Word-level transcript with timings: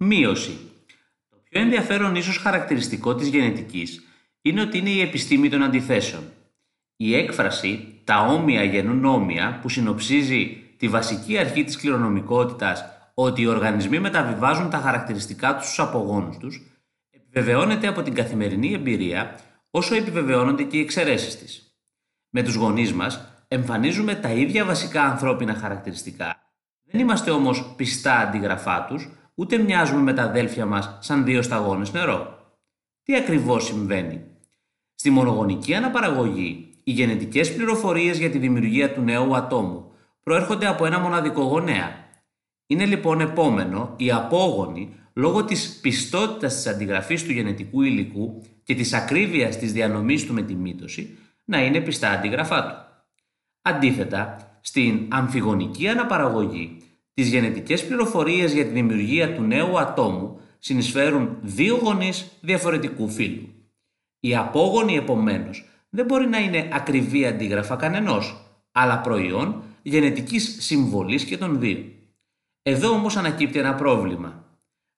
Μείωση. 0.00 0.58
Το 1.30 1.36
πιο 1.50 1.60
ενδιαφέρον 1.60 2.14
ίσως 2.14 2.36
χαρακτηριστικό 2.36 3.14
της 3.14 3.28
γενετικής 3.28 4.02
είναι 4.42 4.60
ότι 4.60 4.78
είναι 4.78 4.90
η 4.90 5.00
επιστήμη 5.00 5.48
των 5.48 5.62
αντιθέσεων. 5.62 6.22
Η 6.96 7.14
έκφραση 7.14 8.00
«τα 8.04 8.20
όμοια 8.20 8.62
γεννούν 8.62 9.04
όμοια» 9.04 9.58
που 9.62 9.68
συνοψίζει 9.68 10.62
τη 10.76 10.88
βασική 10.88 11.38
αρχή 11.38 11.64
της 11.64 11.76
κληρονομικότητας 11.76 12.84
ότι 13.14 13.42
οι 13.42 13.46
οργανισμοί 13.46 13.98
μεταβιβάζουν 13.98 14.70
τα 14.70 14.78
χαρακτηριστικά 14.78 15.56
τους 15.56 15.64
στους 15.64 15.78
απογόνους 15.78 16.36
τους, 16.36 16.62
επιβεβαιώνεται 17.10 17.86
από 17.86 18.02
την 18.02 18.14
καθημερινή 18.14 18.72
εμπειρία 18.72 19.38
όσο 19.70 19.94
επιβεβαιώνονται 19.94 20.62
και 20.62 20.76
οι 20.76 20.80
εξαιρέσεις 20.80 21.38
της. 21.38 21.76
Με 22.30 22.42
τους 22.42 22.54
γονείς 22.54 22.92
μας 22.92 23.44
εμφανίζουμε 23.48 24.14
τα 24.14 24.28
ίδια 24.28 24.64
βασικά 24.64 25.02
ανθρώπινα 25.02 25.54
χαρακτηριστικά. 25.54 26.42
Δεν 26.84 27.00
είμαστε 27.00 27.30
όμως 27.30 27.74
πιστά 27.76 28.18
αντίγραφά 28.18 28.84
τους, 28.84 29.08
ούτε 29.38 29.58
μοιάζουμε 29.58 30.00
με 30.00 30.12
τα 30.12 30.22
αδέλφια 30.22 30.66
μας 30.66 30.98
σαν 31.00 31.24
δύο 31.24 31.42
σταγόνες 31.42 31.92
νερό. 31.92 32.38
Τι 33.02 33.16
ακριβώς 33.16 33.64
συμβαίνει; 33.64 34.24
Στη 34.94 35.10
μονογονική 35.10 35.74
αναπαραγωγή, 35.74 36.68
οι 36.84 36.90
γενετικές 36.90 37.54
πληροφορίες 37.54 38.18
για 38.18 38.30
τη 38.30 38.38
δημιουργία 38.38 38.92
του 38.92 39.00
νέου 39.00 39.36
ατόμου 39.36 39.92
προέρχονται 40.22 40.66
από 40.66 40.86
ένα 40.86 40.98
μοναδικό 40.98 41.42
γονέα. 41.42 41.90
Είναι 42.66 42.86
λοιπόν 42.86 43.20
επόμενο 43.20 43.94
οι 43.96 44.10
απόγονοι 44.10 44.94
λόγω 45.12 45.44
της 45.44 45.78
πιστότητας 45.80 46.54
της 46.54 46.66
αντιγραφής 46.66 47.24
του 47.24 47.32
γενετικού 47.32 47.82
υλικού 47.82 48.42
και 48.62 48.74
της 48.74 48.92
ακρίβειας 48.92 49.58
της 49.58 49.72
διανομής 49.72 50.26
του 50.26 50.34
με 50.34 50.42
τη 50.42 50.54
μύτωση 50.54 51.18
να 51.44 51.64
είναι 51.64 51.80
πιστά 51.80 52.10
αντιγραφά 52.10 52.62
του. 52.66 52.74
Αντίθετα, 53.62 54.36
στην 54.60 55.06
αμφιγονική 55.08 55.88
αναπαραγωγή, 55.88 56.76
τις 57.18 57.28
γενετικές 57.28 57.86
πληροφορίες 57.86 58.52
για 58.52 58.64
τη 58.64 58.70
δημιουργία 58.70 59.34
του 59.34 59.42
νέου 59.42 59.78
ατόμου 59.78 60.40
συνεισφέρουν 60.58 61.36
δύο 61.40 61.76
γονείς 61.76 62.30
διαφορετικού 62.40 63.08
φύλου. 63.08 63.48
Η 64.20 64.36
απόγονοι 64.36 64.96
επομένως 64.96 65.68
δεν 65.88 66.04
μπορεί 66.04 66.26
να 66.26 66.38
είναι 66.38 66.68
ακριβή 66.72 67.26
αντίγραφα 67.26 67.76
κανενός, 67.76 68.36
αλλά 68.72 69.00
προϊόν 69.00 69.62
γενετικής 69.82 70.56
συμβολής 70.60 71.24
και 71.24 71.36
των 71.38 71.60
δύο. 71.60 71.84
Εδώ 72.62 72.90
όμως 72.90 73.16
ανακύπτει 73.16 73.58
ένα 73.58 73.74
πρόβλημα. 73.74 74.44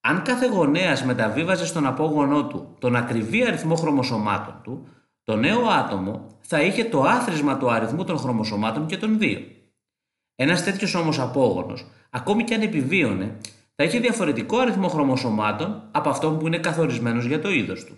Αν 0.00 0.22
κάθε 0.22 0.46
γονέας 0.46 1.04
μεταβίβαζε 1.04 1.66
στον 1.66 1.86
απόγονό 1.86 2.46
του 2.46 2.76
τον 2.78 2.96
ακριβή 2.96 3.44
αριθμό 3.46 3.74
χρωμοσωμάτων 3.74 4.60
του, 4.62 4.88
το 5.24 5.36
νέο 5.36 5.66
άτομο 5.66 6.26
θα 6.40 6.60
είχε 6.62 6.84
το 6.84 7.02
άθροισμα 7.02 7.56
του 7.56 7.70
αριθμού 7.70 8.04
των 8.04 8.18
χρωμοσωμάτων 8.18 8.86
και 8.86 8.96
των 8.96 9.18
δύο. 9.18 9.40
Ένας 10.34 10.64
τέτοιος 10.64 10.94
όμως 10.94 11.18
απόγονος, 11.18 11.86
ακόμη 12.10 12.44
και 12.44 12.54
αν 12.54 12.62
επιβίωνε, 12.62 13.36
θα 13.74 13.84
είχε 13.84 13.98
διαφορετικό 13.98 14.58
αριθμό 14.58 14.88
χρωμοσωμάτων 14.88 15.88
από 15.90 16.08
αυτό 16.08 16.30
που 16.30 16.46
είναι 16.46 16.58
καθορισμένος 16.58 17.24
για 17.24 17.40
το 17.40 17.50
είδος 17.50 17.84
του. 17.84 17.96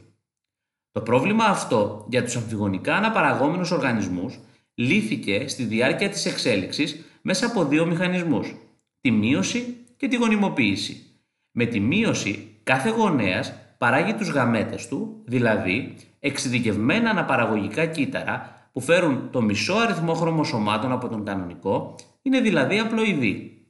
Το 0.93 1.01
πρόβλημα 1.01 1.45
αυτό 1.45 2.07
για 2.09 2.25
τους 2.25 2.37
αμφιγονικά 2.37 2.95
αναπαραγόμενους 2.95 3.71
οργανισμούς 3.71 4.39
λύθηκε 4.75 5.49
στη 5.49 5.65
διάρκεια 5.65 6.09
της 6.09 6.27
εξέλιξης 6.27 7.05
μέσα 7.23 7.47
από 7.47 7.65
δύο 7.65 7.87
μηχανισμούς, 7.87 8.55
τη 9.01 9.11
μείωση 9.11 9.77
και 9.97 10.09
τη 10.09 10.17
γονιμοποίηση. 10.17 11.03
Με 11.51 11.65
τη 11.65 11.81
μείωση, 11.81 12.59
κάθε 12.63 12.91
γονέας 12.91 13.53
παράγει 13.79 14.15
τους 14.15 14.29
γαμέτες 14.29 14.89
του, 14.89 15.23
δηλαδή 15.25 15.95
εξειδικευμένα 16.21 17.11
αναπαραγωγικά 17.11 17.87
κύτταρα 17.87 18.69
που 18.73 18.81
φέρουν 18.81 19.31
το 19.31 19.43
μισό 19.43 19.75
αριθμό 19.75 20.15
χρωμοσωμάτων 20.15 20.93
από 20.93 21.09
τον 21.09 21.25
κανονικό, 21.25 21.95
είναι 22.25 22.41
δηλαδή 22.41 22.79
απλοειδή. 22.79 23.67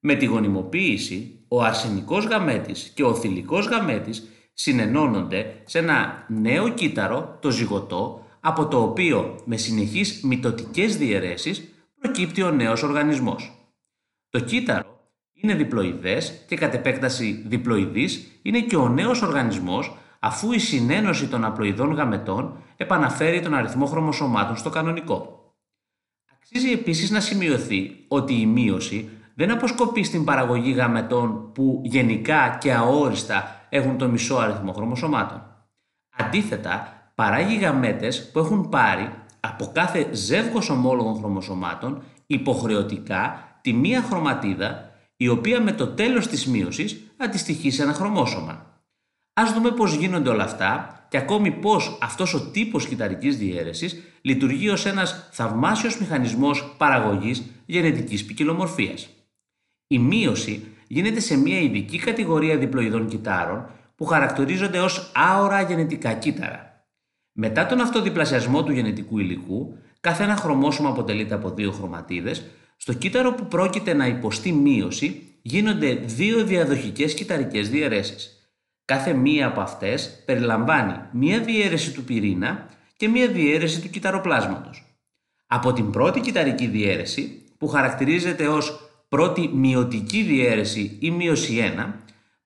Με 0.00 0.14
τη 0.14 0.24
γονιμοποίηση, 0.24 1.44
ο 1.48 1.62
αρσενικός 1.62 2.24
γαμέτης 2.24 2.92
και 2.94 3.04
ο 3.04 3.14
θηλυκός 3.14 3.66
γαμέτης 3.66 4.28
συνενώνονται 4.52 5.62
σε 5.64 5.78
ένα 5.78 6.26
νέο 6.28 6.68
κύτταρο, 6.68 7.38
το 7.40 7.50
ζυγωτό, 7.50 8.26
από 8.40 8.66
το 8.66 8.82
οποίο 8.82 9.40
με 9.44 9.56
συνεχείς 9.56 10.20
μυτοτικές 10.22 10.96
διαιρέσεις 10.96 11.74
προκύπτει 12.00 12.42
ο 12.42 12.50
νέος 12.50 12.82
οργανισμός. 12.82 13.52
Το 14.28 14.40
κύτταρο 14.40 15.10
είναι 15.32 15.54
διπλοειδές 15.54 16.44
και 16.48 16.56
κατ' 16.56 16.74
επέκταση 16.74 17.44
διπλοειδής 17.46 18.40
είναι 18.42 18.60
και 18.60 18.76
ο 18.76 18.88
νέος 18.88 19.22
οργανισμός 19.22 19.96
αφού 20.18 20.52
η 20.52 20.58
συνένωση 20.58 21.28
των 21.28 21.44
απλοειδών 21.44 21.92
γαμετών 21.92 22.62
επαναφέρει 22.76 23.40
τον 23.40 23.54
αριθμό 23.54 23.86
χρωμοσωμάτων 23.86 24.56
στο 24.56 24.70
κανονικό. 24.70 25.41
Αξίζει 26.54 26.72
επίσης 26.72 27.10
να 27.10 27.20
σημειωθεί 27.20 28.04
ότι 28.08 28.40
η 28.40 28.46
μείωση 28.46 29.08
δεν 29.34 29.50
αποσκοπεί 29.50 30.02
στην 30.02 30.24
παραγωγή 30.24 30.70
γαμετών 30.70 31.52
που 31.52 31.80
γενικά 31.84 32.56
και 32.60 32.72
αόριστα 32.72 33.66
έχουν 33.68 33.98
το 33.98 34.08
μισό 34.08 34.36
αριθμό 34.36 34.72
χρωμοσωμάτων. 34.72 35.42
Αντίθετα, 36.16 36.92
παράγει 37.14 37.56
γαμέτες 37.56 38.30
που 38.30 38.38
έχουν 38.38 38.68
πάρει 38.68 39.10
από 39.40 39.70
κάθε 39.74 40.08
ζεύγος 40.12 40.70
ομόλογων 40.70 41.16
χρωμοσωμάτων 41.16 42.02
υποχρεωτικά 42.26 43.48
τη 43.60 43.72
μία 43.72 44.02
χρωματίδα 44.02 44.90
η 45.16 45.28
οποία 45.28 45.60
με 45.60 45.72
το 45.72 45.86
τέλος 45.86 46.26
της 46.26 46.46
μείωσης 46.46 47.14
αντιστοιχεί 47.16 47.70
σε 47.70 47.82
ένα 47.82 47.92
χρωμόσωμα. 47.92 48.66
Ας 49.32 49.52
δούμε 49.52 49.70
πώς 49.70 49.94
γίνονται 49.94 50.30
όλα 50.30 50.44
αυτά 50.44 51.01
και 51.12 51.18
ακόμη 51.18 51.50
πώς 51.50 51.98
αυτός 52.02 52.34
ο 52.34 52.50
τύπος 52.50 52.86
κυταρικής 52.86 53.36
διαίρεσης 53.36 54.02
λειτουργεί 54.22 54.68
ως 54.68 54.86
ένας 54.86 55.28
θαυμάσιος 55.32 55.98
μηχανισμός 56.00 56.74
παραγωγής 56.76 57.42
γενετικής 57.66 58.24
ποικιλομορφίας. 58.24 59.08
Η 59.86 59.98
μείωση 59.98 60.66
γίνεται 60.86 61.20
σε 61.20 61.36
μια 61.36 61.60
ειδική 61.60 61.98
κατηγορία 61.98 62.56
διπλοειδών 62.56 63.08
κυτάρων 63.08 63.70
που 63.96 64.04
χαρακτηρίζονται 64.04 64.78
ως 64.78 65.10
άορα 65.14 65.62
γενετικά 65.62 66.12
κύτταρα. 66.12 66.86
Μετά 67.32 67.66
τον 67.66 67.80
αυτοδιπλασιασμό 67.80 68.64
του 68.64 68.72
γενετικού 68.72 69.18
υλικού, 69.18 69.78
κάθε 70.00 70.24
ένα 70.24 70.36
χρωμόσωμα 70.36 70.88
αποτελείται 70.88 71.34
από 71.34 71.50
δύο 71.50 71.72
χρωματίδες 71.72 72.44
στο 72.76 72.92
κύτταρο 72.92 73.32
που 73.32 73.46
πρόκειται 73.46 73.94
να 73.94 74.06
υποστεί 74.06 74.52
μείωση 74.52 75.36
γίνονται 75.42 75.94
δύο 75.94 76.44
διαδοχικές 76.44 77.14
κυταρικές 77.14 77.70
διαιρέσεις. 77.70 78.41
Κάθε 78.84 79.12
μία 79.12 79.46
από 79.46 79.60
αυτές 79.60 80.22
περιλαμβάνει 80.24 80.94
μία 81.12 81.40
διαίρεση 81.40 81.92
του 81.92 82.04
πυρήνα 82.04 82.66
και 82.96 83.08
μία 83.08 83.28
διαίρεση 83.28 83.80
του 83.80 83.90
κυταροπλάσματος. 83.90 84.96
Από 85.46 85.72
την 85.72 85.90
πρώτη 85.90 86.20
κυταρική 86.20 86.66
διαίρεση, 86.66 87.42
που 87.58 87.68
χαρακτηρίζεται 87.68 88.46
ως 88.46 88.90
πρώτη 89.08 89.50
μειωτική 89.54 90.22
διαίρεση 90.22 90.96
ή 91.00 91.10
μείωση 91.10 91.74
1, 91.76 91.92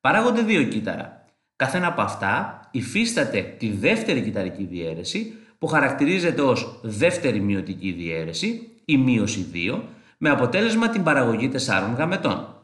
παράγονται 0.00 0.42
δύο 0.42 0.62
κύτταρα. 0.62 1.24
Καθένα 1.56 1.86
από 1.86 2.00
αυτά 2.00 2.60
υφίσταται 2.70 3.54
τη 3.58 3.70
δεύτερη 3.70 4.20
κυταρική 4.22 4.64
διαίρεση, 4.64 5.34
που 5.58 5.66
χαρακτηρίζεται 5.66 6.42
ως 6.42 6.80
δεύτερη 6.82 7.40
μειωτική 7.40 7.92
διαίρεση 7.92 8.68
ή 8.84 8.96
μείωση 8.96 9.46
2, 9.54 9.80
με 10.18 10.30
αποτέλεσμα 10.30 10.88
την 10.88 11.02
παραγωγή 11.02 11.48
τεσσάρων 11.48 11.94
γαμετών. 11.94 12.55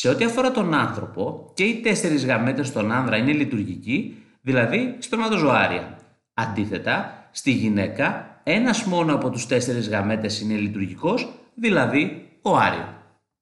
Σε 0.00 0.08
ό,τι 0.08 0.24
αφορά 0.24 0.50
τον 0.50 0.74
άνθρωπο, 0.74 1.50
και 1.54 1.64
οι 1.64 1.80
τέσσερις 1.80 2.26
γαμέτες 2.26 2.66
στον 2.66 2.92
άνδρα 2.92 3.16
είναι 3.16 3.32
λειτουργικοί, 3.32 4.16
δηλαδή 4.40 4.96
σπερματοζωάρια. 4.98 5.98
Αντίθετα, 6.34 7.28
στη 7.30 7.50
γυναίκα, 7.50 8.40
ένας 8.42 8.84
μόνο 8.84 9.14
από 9.14 9.30
τους 9.30 9.46
τέσσερις 9.46 9.88
γαμέτες 9.88 10.40
είναι 10.40 10.54
λειτουργικός, 10.54 11.28
δηλαδή 11.54 12.28
ο 12.42 12.56
Άριο. 12.56 12.97